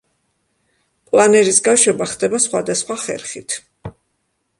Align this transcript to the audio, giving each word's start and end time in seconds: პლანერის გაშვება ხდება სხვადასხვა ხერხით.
პლანერის 1.09 1.59
გაშვება 1.67 2.07
ხდება 2.13 2.39
სხვადასხვა 2.47 2.97
ხერხით. 3.03 3.59